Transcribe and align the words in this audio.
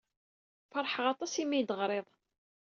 Feṛḥeɣ 0.71 1.05
aṭas 1.13 1.33
imi 1.41 1.55
ay 1.57 1.63
d-teɣrid. 1.63 2.07